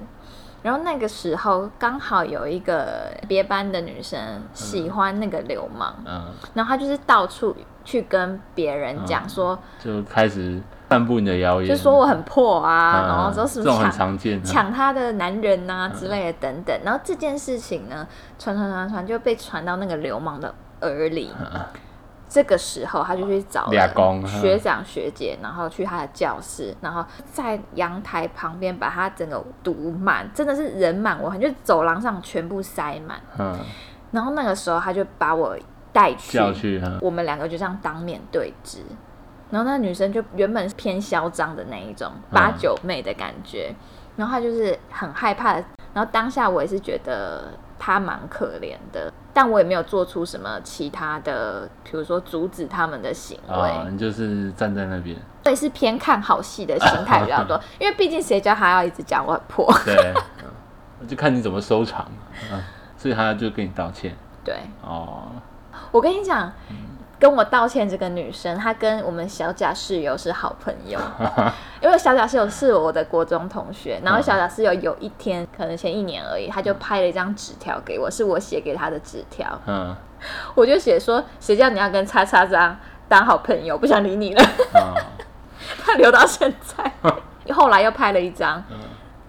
[0.61, 4.19] 然后那个时候刚好有一个别班的女生
[4.53, 13.07] 喜欢那个流氓，嗯，然后她就是到处去跟别人讲说，就开始散布你的谣言，就说我很破啊，嗯。
[13.07, 16.79] 然后说什么这种很抢常见啊，抢他的男人呐、之类的等等。
[16.83, 21.31] 然后这件事情呢，传传传传就被传到那个流氓的耳里。
[22.29, 23.69] 这个时候，他就去找
[24.25, 33.19] 学长学姐，然后去他的教室，然后在阳台旁边把他整个堵满，真的是人满为患，就走廊上全部塞满。
[33.39, 33.57] 嗯，
[34.11, 35.57] 然后那个时候，他就把我
[35.91, 36.37] 带去，
[37.01, 38.83] 我们两个就这样当面对质。
[39.49, 43.73] 然后那女生就原本是偏嚣张的那一种八九妹的感觉，
[44.15, 45.65] 然后她就是很害怕的。
[45.91, 53.55] 然后当下我也是觉得她蛮可怜的，但我也没有做出什么其他的，比如说阻止他们的行为。
[53.55, 59.65] 啊，你就是站在那边，所以是偏看好戏的心态比较多， 因为毕竟谁叫他要一直讲我很破？
[59.85, 60.13] 对，
[60.43, 62.05] 嗯就看你怎么收场，
[62.51, 62.61] 嗯，
[62.97, 64.13] 所以他就跟你道歉，
[64.43, 65.29] 对，哦，
[65.91, 66.51] 我跟你讲，
[67.19, 70.97] 跟我道歉这个女生，她跟我们小贾室友是好朋友，
[71.81, 79.93] 因为小贾室友是我的国中同学，然后小贾室友有一天，可能前一年而已，他就拍了一张纸条给我，是我写给他的纸条，嗯，
[80.55, 82.77] 我就写说，谁叫你要跟叉叉张
[83.09, 84.41] 当好朋友，不想理你了，
[84.73, 84.95] 啊，
[85.83, 86.91] 他留到现在，
[87.53, 88.63] 后来又拍了一张，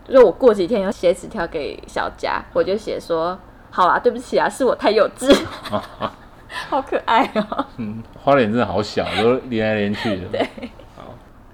[0.09, 3.37] 就我过几天又写纸条给小贾，我就写说，
[3.71, 5.35] 好啦，对不起啊，是我太幼稚，
[6.69, 10.49] 好可爱哦、嗯，花脸真的好小，都连来连去的，对。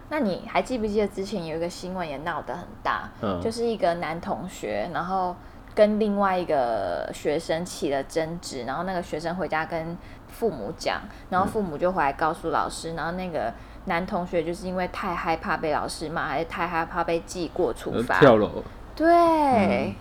[0.08, 3.40] 那你还记不记得之前有一个新闻也闹得很大，嗯。
[3.42, 5.36] 就是一个男同学，然后
[5.74, 13.52] 跟另外一个学生起了争执，然后那个学生回家跟父母讲，然后父母就回来告诉老师，然后那个
[13.86, 18.62] 男同学就是因为太害怕被老师骂，还是太害怕被记过处呃罚，跳楼，
[18.94, 19.94] 对，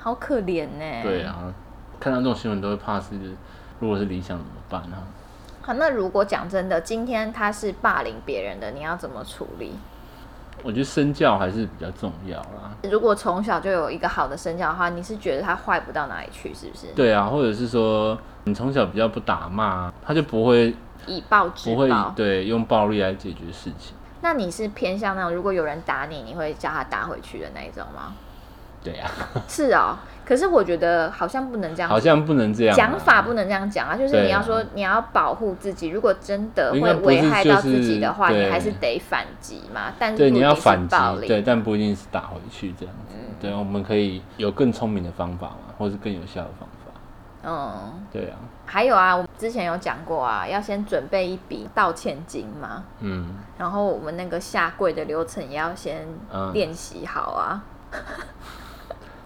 [0.00, 1.02] 好可怜呢。
[1.02, 1.22] 对。
[1.22, 1.52] 啊，
[2.00, 3.10] 看到这种新闻都会怕是，
[3.84, 5.04] 如果是理想怎么办啊？
[5.60, 9.74] 好，那如果讲真的，今天他是霸凌别人的，你要怎么处理？
[10.62, 12.72] 我觉得身教还是比较重要啦。
[12.90, 16.86] 如果从小就有一个好的身教的话，你是觉得他坏不到哪里去，是不是？
[16.96, 20.74] 对啊，或者是说你从小比较不打骂，他就不会
[21.06, 22.10] 以暴制不会暴。
[22.16, 23.94] 对用暴力来解决事情。
[24.22, 28.14] 那你是偏向那种，如果有人打你，你会叫他打回去的那一种吗？
[28.82, 29.10] 对啊，
[29.48, 32.76] 是哦，可是我觉得好像不能这样好像不能这样啊。
[32.76, 39.92] 讲法不能这样讲啊，就是你要说你要保护自己，如果真的会危害到自己的话，就是你还是得反击嘛。
[39.98, 43.14] 但是对，你要反击对，但不一定是打回去这样子。
[43.14, 46.70] 嗯对，我们可以有更聪明的方法嘛，或是更有效的方法。
[47.46, 57.62] 嗯，对啊，还有啊，我们之前有讲过啊，要先准备一笔道歉金嘛，嗯，然后我们那个下跪的流程也要先嗯练习好啊。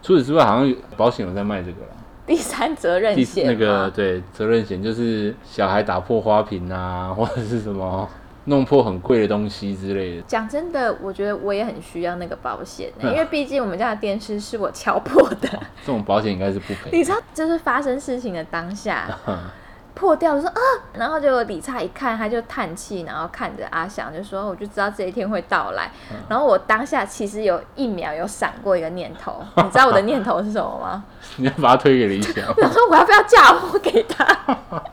[0.09, 1.89] 除此之外，好像有保险有在卖这个了。
[2.27, 8.09] 第三责任险那个对责任险就是小孩打破花瓶啊，或者是什么
[8.47, 10.23] 弄破很贵的东西之类的。
[10.23, 15.49] 讲真的，我觉得我也很需要那个保险、欸因为毕竟我们家的电视是我敲破的。
[15.85, 16.89] 这种保险应该是不赔。
[16.97, 19.15] 你知道，就是发生事情的当下
[19.99, 20.61] 破掉了，说啊，
[20.93, 25.91] 然后就李差一看，他就叹气，然后看着阿翔就说：“我就知道这一天会到来。
[26.13, 31.05] 嗯然后我当下其实有一秒有闪过一个念头， 你知道我的念头是什么吗？
[31.37, 34.25] 你要把他推给李翔，我说我要不要嫁祸给他？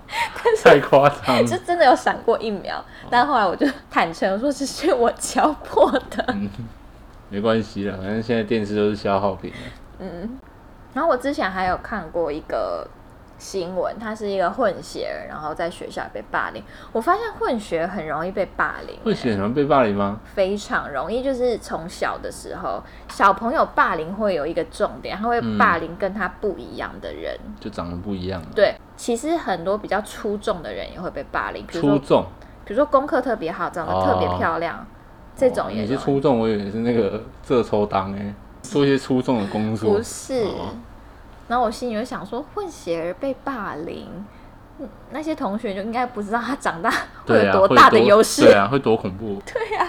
[0.63, 1.43] 太夸张了。
[1.43, 6.25] 就真的有闪过一秒，但后来我就坦诚我说这是我敲破的。
[6.29, 6.49] 嗯
[7.29, 9.57] 没关系了，反正现在电视都是消耗品了。
[9.99, 10.39] 嗯，
[10.93, 12.87] 然后我之前还有看过一个
[13.38, 16.63] 新闻，他是一个混血儿，然后在学校被霸凌。
[16.91, 20.19] 我发现混血很容易被霸凌、混血容易被霸凌吗？
[20.34, 27.38] 非常容易，就是从小的时候，小朋友霸凌会有一个重点，他会嗯霸凌跟他不一样的人。
[27.60, 28.41] 就长得不一样。
[28.56, 32.26] 对，其实很多比较出众的人也会被霸凌，比如说出众，
[32.63, 34.88] 比如说功课特别好，长得特别哦漂亮，
[35.36, 39.98] 这种也你是出众，我以为是那个 这抽当哎、做一些出众的工作。
[39.98, 40.45] 不是。
[40.45, 40.74] 哦
[41.47, 44.08] 然后我心里就想说，混血儿被霸凌，
[44.79, 46.91] 嗯那些同学就应该不知道他长大
[47.25, 48.43] 会有多大的优势。
[48.43, 49.41] 对啊，会多恐怖。
[49.45, 49.88] 对啊。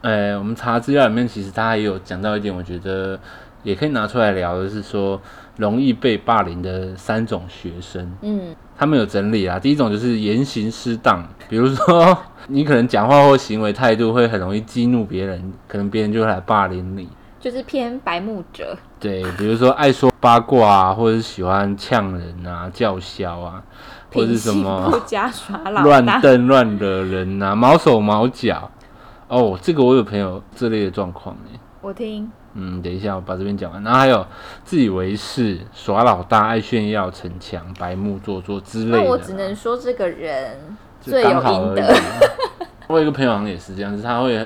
[0.00, 3.18] 呃，我们查资料里面，其实他也有讲到一点，我觉得
[3.62, 5.20] 也可以拿出来聊的是说，
[5.56, 8.12] 容易被霸凌的三种学生。
[8.22, 12.16] 嗯，他们有整理啊，第一种就是言行失当，比如说
[12.46, 17.08] 你可能讲话或行为态度会很容易激怒别人，可能别人就会来霸凌你。
[17.40, 18.76] 就是偏白目者。
[19.00, 23.62] 对，比如说爱说八卦啊，或者是喜欢呛人啊、叫嚣啊，
[24.12, 24.92] 或者什么
[25.82, 26.20] 乱大。
[26.20, 28.70] 瞪、乱惹人啊、毛手毛脚。
[29.28, 33.82] 哦，这个我有朋友这类的状况哎，我听，嗯，等一下，我把这边讲完。
[33.84, 34.26] 然后还有
[34.64, 38.96] 自以为是、耍老大、爱炫耀、逞强、白目、做作之类的。
[38.96, 40.56] 那我只能说这个人
[41.00, 41.94] 就罪有应得。
[42.88, 44.44] 我有一个朋友好像也是这样子，他会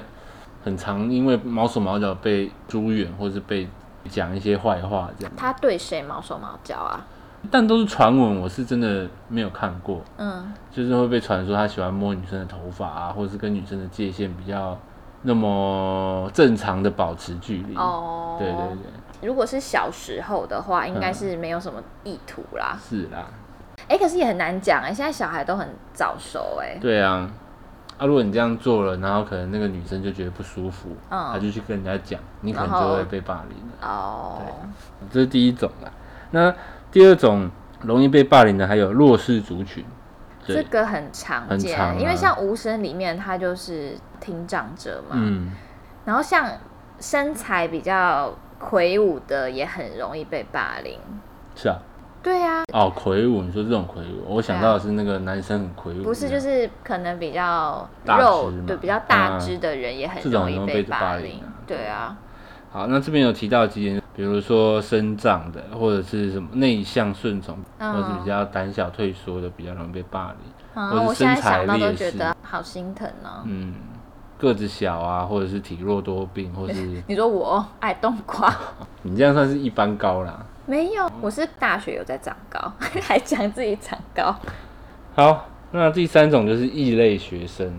[0.62, 3.68] 很常因为毛手毛脚被疏远，或是被
[4.09, 5.33] 讲一些坏话这样。
[5.37, 7.07] 他对谁毛手毛脚啊？
[7.51, 10.01] 但都是传闻，我是真的没有看过。
[10.16, 14.79] 嗯，就是会被传说他喜欢摸女生的头发啊，或者是跟女生的界限比较
[15.22, 17.75] 那么正常的保持距离。
[17.75, 22.79] 哦，对对对，如果是小时候的话，应该嗯是没有什么意图啦。
[22.81, 23.27] 是啦，
[23.88, 27.29] 哎、可是也很难讲哎、现在小孩都很早熟哎、对啊。
[28.03, 33.88] 啊，如果你这样做了，然后可能那个女生就觉得不舒服，嗯她就去跟人家讲，你可能就会被霸凌了。
[33.88, 34.43] 哦，
[35.09, 35.91] 这是第一种啦。
[36.33, 36.53] 那
[36.91, 37.49] 第二种
[37.83, 39.85] 容易被霸凌的还有弱势族群，
[40.45, 45.53] 这对，个很常见，常啊因为像无声里面他就是听障者嘛，嗯，
[46.05, 46.51] 然后像
[46.99, 50.99] 身材比较魁梧的也很容易被霸凌。
[51.55, 51.79] 是啊。
[52.22, 62.16] 对啊，哦，魁梧，你说这种魁梧，我想到的是那个男生很魁梧，不是就是可能比较肉对比较大啊只的人也很容易被霸霸凌啊对啊，
[62.70, 70.82] 好，那这边有提到几点，比如说生长的，或者是什么内向顺从，嗯或者是比较胆小退缩的，比较容易被霸凌。
[70.82, 73.42] 啊，我现在想到都觉得好心疼哦。
[73.44, 73.74] 嗯，
[74.38, 78.54] 个子小啊，或者是体弱多病，或是 你说我爱冬瓜？
[79.02, 80.46] 你这样算是一般高啦。
[80.66, 82.72] 没有，我是大学有在长高，
[83.03, 84.35] 还讲自己长高。
[85.14, 87.72] 好，那第三种就是异类学生，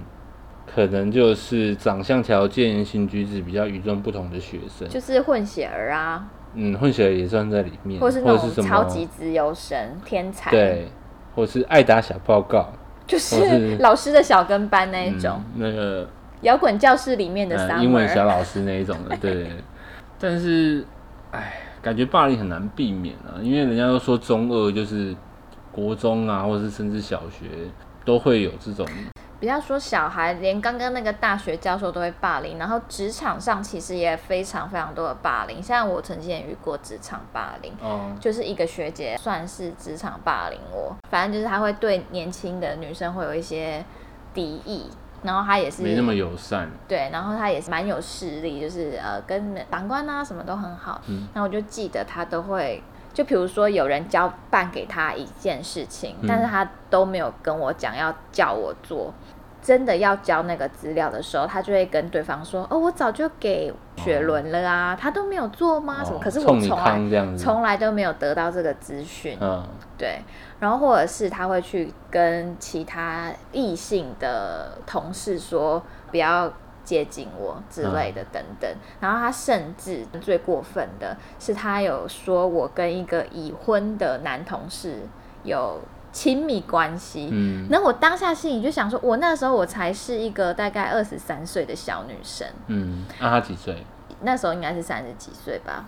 [0.66, 4.88] 可能就是长相条件、言行举止比较与众不同的学生。
[4.90, 10.88] 就是混血儿啊，嗯，混血儿也算在里面，或是那种什么超级资优生、天才，，对，
[11.36, 12.68] 或是爱打小报告
[13.08, 16.08] 就是是 老师的小跟班那一种，嗯、那个
[16.42, 19.48] 摇滚教室里面的呃 summer，、英文小老师那一种的，对。
[20.20, 20.86] 但是，
[21.32, 25.14] 哎，感觉霸凌很难避免啊，因为人家都说中二就是
[25.70, 27.46] 国中啊，或者是甚至小学
[28.06, 28.88] 都会有这种，
[29.38, 35.62] 不要说小孩，连刚刚那个大学教授都会霸凌，然后职场上其实也非常非常多的霸凌。
[35.62, 43.84] 像我曾经也遇过职场霸凌，哦，就是一个学姐算是职场霸凌我，反正就是她会对年轻的女生会有一些
[44.34, 44.90] 敌意，
[45.24, 51.02] 然后他也是没那么友善，对，然后他也是蛮有势力，就是呃跟长官啊什么都很好。
[51.08, 52.84] 嗯然后我就记得他都会，
[53.14, 59.14] 就比如说有人交办给他一件事情，嗯但是他都没有跟我讲要叫我做。
[59.64, 66.04] 真的要交那个资料的时候，他就会跟对方说：“哦，我早就给雪伦了啊，他都没有做吗？
[66.04, 66.18] 什么？
[66.18, 69.38] 哦可是我从来从来都没有得到这个资讯。
[69.40, 69.66] 嗯，
[69.98, 70.20] 对，
[70.60, 76.52] 然后或者是他会去跟其他异性的同事说不要
[76.84, 84.98] 接近我之类的等等，然后他甚至最过分的是，他有说我跟一个已婚的男同事
[85.44, 85.80] 有
[86.14, 87.28] 亲密关系。
[87.30, 93.86] 嗯然后我当下心里就想说，我那时候我才是一个大概二十三岁的小女生，嗯，那、她几岁？
[94.22, 95.84] 那时候应该是三十几岁吧。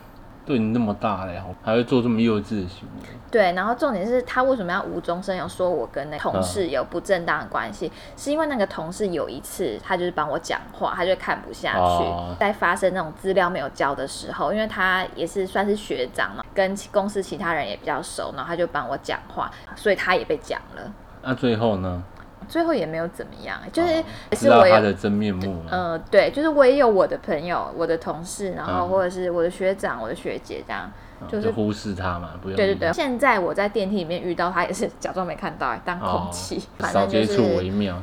[0.46, 22.04] 对你那么大了，还会做这么幼稚的行为，对，然后重点是他为什么要无中生有说我跟那同事有不正当的关系，是因为那个同事有一次他就是帮我讲话，他就看不下去，哦在发生那种资料没有交的时候，因为他也是算是学长嘛，跟公司其他人也比较熟，然后他就帮我讲话，所以他也被讲了，那、最后呢？
[22.48, 24.04] 最后也没有怎么样，就是也
[24.38, 24.76] 是我有。
[24.76, 25.62] 他的真面目吗？
[25.70, 36.62] 呃，对，就是我也有我的朋友、我的同事，然后嗯或者是我的学长、我的学姐这样，嗯就是就忽视他嘛，不用对对对，现在我在电梯里面遇到他，也是假装没看到，当空气。
[36.78, 38.02] 他，反正就少接触为是妙。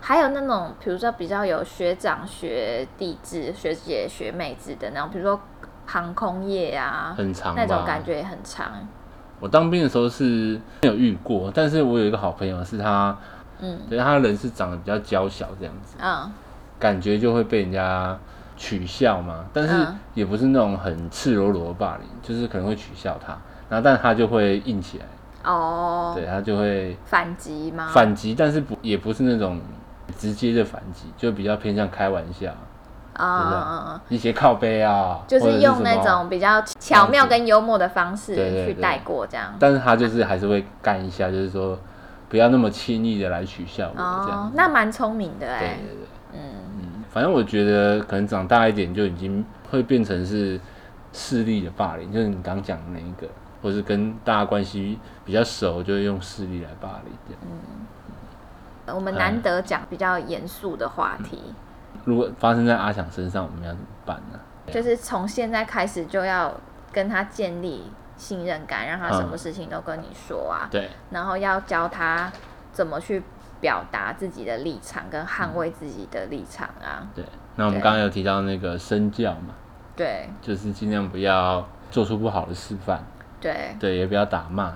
[0.00, 5.38] 还有那种，比如说比较有学长学弟制、学姐学妹制的那种，比如说
[5.86, 8.72] 航空业啊，很长那种感觉也很长。
[9.40, 13.16] 我当兵的时候是没有遇过，但是我有一个好朋友是他，
[13.60, 13.78] 嗯。
[13.88, 16.30] 对他人是长得比较娇小这样子，嗯。
[16.78, 18.18] 感觉就会被人家
[18.56, 19.98] 取笑嘛，但是嗯。
[20.14, 23.36] 也不是那种很赤裸裸的霸凌，就是可能会取笑他，
[23.68, 25.04] 然后但他就会硬起来，
[25.44, 27.88] 哦，对他就会反击吗？
[27.92, 29.60] 反击，但是不也不是那种
[30.16, 32.50] 直接的反击，就比较偏向开玩笑，
[33.14, 38.34] 啊一些靠背啊，就是用那种比较巧妙跟幽默的方式
[38.66, 39.54] 去带过这样。
[39.58, 41.78] 但是他就是还是会干一下，就是说
[42.30, 44.30] 不要那么轻易的来取笑我这样子，。
[44.30, 45.58] 哦那蛮聪明的对哎。
[45.58, 46.40] 对对对，嗯，
[46.78, 50.58] 嗯，反正我觉得可能长大一点就已经会变成是
[51.12, 53.26] 势力的霸凌，就是你刚讲的那一个，
[53.60, 58.96] 或是跟大家关系比较熟，就会用势力来霸凌这样。
[58.96, 61.38] 我们难得讲比较严肃的话题。
[62.04, 64.38] 如果发生在阿翔身上，我们要怎么办呢？
[64.72, 66.54] 就是从现在开始就要
[66.92, 67.84] 跟他建立
[68.20, 72.30] 信任感，让他什么事情都跟你说啊，对，然后要教他
[72.70, 73.22] 怎么去
[73.60, 77.24] 表达自己的立场跟捍卫自己的立场啊，对。
[77.56, 79.54] 那我们刚刚有提到那个身教嘛，
[79.96, 80.28] 对。
[80.40, 83.02] 就是尽量不要做出不好的示范，
[83.40, 83.74] 对。
[83.80, 84.74] 对，也不要打骂，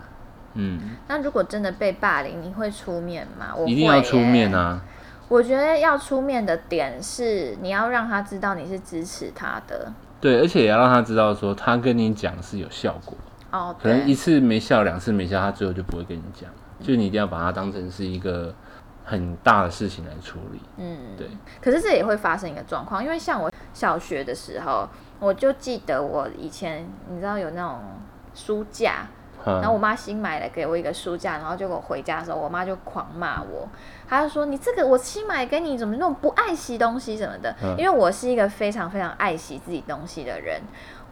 [0.55, 3.55] 嗯，那如果真的被霸凌，你会出面吗？
[3.57, 4.59] 我一定要出面啊！
[4.59, 4.83] 啊，
[5.29, 9.93] 我觉得要出面的点是，你要让他知道你是支持他的。
[10.21, 13.17] 对，而且也要让他知道说他跟你讲是有效果，
[13.55, 16.51] 哦，可能一，次没笑，两次没笑，他最后就不会跟你讲，
[16.81, 18.53] 就你一定要把它当成是一个
[19.05, 21.29] 很大的事情来处理，嗯，对。
[21.63, 24.89] 可是这也会发生一个状况，因为像我小学的时候，
[25.21, 27.79] 我就记得我以前，你知道有那种
[28.35, 29.07] 书架，
[29.45, 33.69] 然后嗯，我妈新买了给我一个书架，然后结果回家的时候，我妈就狂骂我，
[34.09, 37.55] 她就说你这个我新买给你，怎么那种不爱惜东西什么的？
[37.63, 40.61] 嗯因为我是一个非常非常爱惜自己东西的人，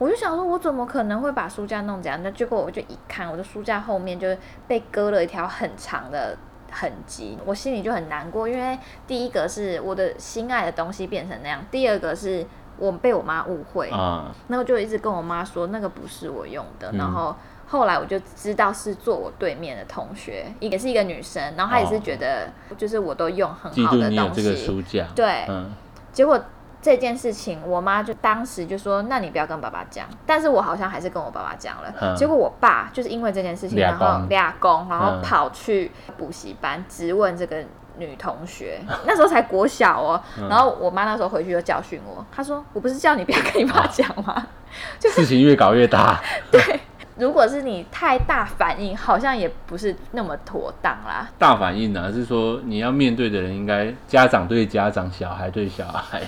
[0.03, 2.21] 我就想说，我怎么可能会把书架弄这样？
[2.23, 4.27] 那结果我就一看，我的书架后面就
[4.67, 6.37] 被割了一条很长的。
[6.75, 12.47] 痕迹，我心里就很难过，因为第一个是我的心爱的东西变成那样，第二个是
[12.79, 17.37] 我被我妈误会，啊，那我就一直跟我妈说那个不是我用的，嗯然后
[17.67, 25.71] 后来我就知道是坐我对面的同学，也是一个女生，然后她也是觉得就是我都用很好的东西，书架，对，嗯，
[26.11, 26.43] 结果
[26.83, 32.15] 这件事情我妈就当时就说，那你不要跟爸爸讲，但是我好像还是跟我爸爸讲了，嗯。
[32.15, 37.65] 结果我爸就是因为这件事情，然后公俩公，然后嗯跑去补习班质问这个。
[37.99, 38.81] 女同学。
[39.05, 40.49] 那时候才国小哦，嗯。
[40.49, 44.47] 然后我妈那时候回去就教训我，她说：“我不是叫你不要跟你爸讲吗？
[44.99, 46.19] 就是事情越搞越大，
[46.51, 46.81] 对。
[47.19, 51.29] 如果是你太大反应，好像也不是那么妥当啦。
[51.39, 56.23] 大反应呢、是说你要面对的人应该家长对家长，小孩对小孩，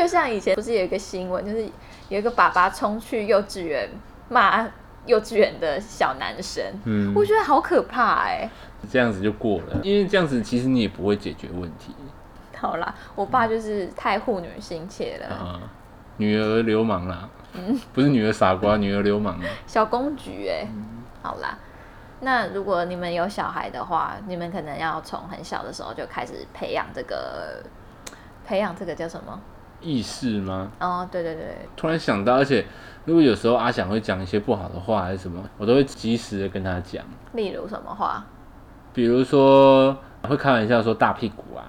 [0.00, 1.62] 就像以前不是有一个新闻，就是
[2.08, 3.86] 有一个爸爸冲去幼稚园
[4.30, 4.66] 骂
[5.04, 8.48] 幼稚园的小男生，嗯，我觉得好可怕哎、
[8.90, 11.94] 这样子就过了，因为这样子其实你也不会解决问题
[12.56, 15.60] 好啦，我爸就是太护女心切了，啊。
[16.16, 19.44] 女儿流氓啦，嗯不是女儿傻瓜，女儿流氓啊。
[19.66, 21.58] 小公举哎、嗯好啦。
[22.20, 27.62] 那如果你们有小孩的话，你们可能要从很小的时候就开始培养这个，
[28.46, 29.38] 培养这个叫什么？
[29.80, 30.70] 意识吗？
[30.80, 32.64] 哦，对对对，突然想到，而且
[33.04, 37.04] 如果有时候阿翔会讲一些不好的话还是什么，我都会及时的跟他讲。
[37.32, 38.24] 例如什么话？
[38.92, 39.96] 比如说
[40.28, 41.62] 会开玩笑说大屁股啊，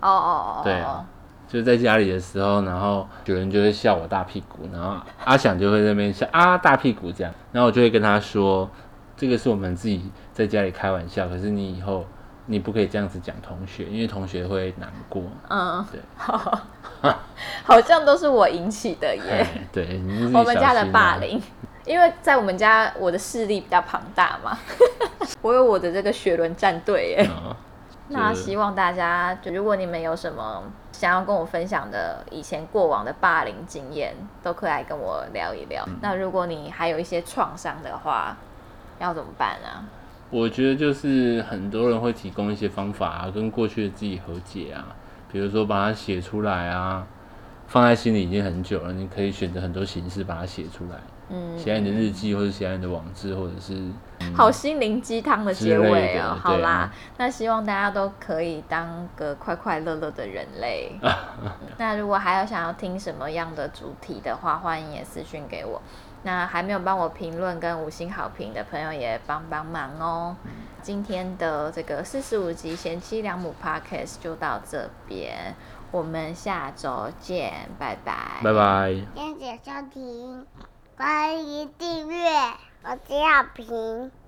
[0.00, 1.04] 哦哦哦，对啊，
[1.46, 8.68] 就是在家里的时候，然后有人就会笑我大屁股，然后阿翔就会在那边笑啊大屁股这样，然后我就会跟他说，
[9.16, 12.06] 这个是我们自己在家里开玩笑，可是你以后
[12.46, 15.22] 你不可以这样子讲同学，因为同学会难过。
[15.50, 16.00] 嗯，对，
[17.64, 19.22] 好像都是我引起的耶。
[19.30, 20.00] 哎对，
[20.32, 21.40] 我们家的霸凌，
[21.84, 24.58] 因为在我们家我的势力比较庞大嘛，
[25.42, 27.28] 我有我的这个雪轮战队耶。
[27.28, 27.54] 嗯
[28.08, 35.82] 那希望大家，就如果你们有什么想要跟我分享的以前过往的霸凌经验，都可以来跟我聊一聊。
[36.02, 38.36] 那如果你还有一些创伤的话，
[38.98, 39.88] 要怎么办啊？
[40.28, 44.84] 我觉得就是很多人会提供一些方法啊，跟过去的自己和解啊，
[45.32, 47.06] 比如说把它写出来啊，
[47.66, 50.98] 放在心里已经很久了，你可以选择很多形式把它写出来，
[51.30, 53.82] 嗯，写在你的日记，或者写在你的网志，或者是
[54.36, 56.38] 好心灵鸡汤的结尾之类的哦。
[56.38, 60.92] 好啦那希望大家都可以当个快快乐乐的人类。
[61.78, 65.80] 那如果还有想要听什么样的主题的话，欢迎也私讯给我。
[66.22, 70.36] 那还没有帮我评论跟五星好评的朋友也帮帮忙哦。
[70.82, 75.54] 今天的这个四十五集贤妻良母 Podcast 就到这边，
[75.90, 78.94] 我们下周见，拜拜，拜拜。
[79.14, 80.46] 谢谢收听，
[80.96, 82.28] 欢迎订阅，
[82.82, 84.21] 我是小平。